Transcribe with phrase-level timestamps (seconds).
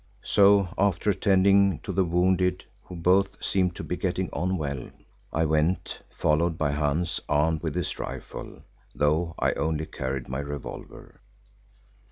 [0.23, 4.89] So, after attending to the wounded, who both seemed to be getting on well,
[5.31, 8.63] I went, followed by Hans armed with his rifle,
[8.95, 11.21] though I only carried my revolver.